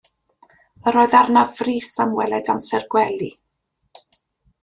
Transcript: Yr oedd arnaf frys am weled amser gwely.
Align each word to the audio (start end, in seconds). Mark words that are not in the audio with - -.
Yr 0.91 0.95
oedd 1.01 1.17
arnaf 1.19 1.51
frys 1.59 1.91
am 2.05 2.17
weled 2.21 2.51
amser 2.55 2.87
gwely. 2.95 3.31